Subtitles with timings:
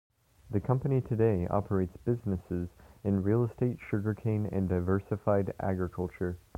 [0.49, 2.69] The company today operates businesses
[3.03, 6.39] in real estate, sugarcane, and diversified agriculture.